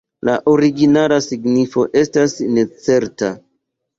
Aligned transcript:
La 0.27 0.35
origina 0.53 1.03
signifo 1.25 1.85
estas 2.01 2.35
necerta. 2.55 3.29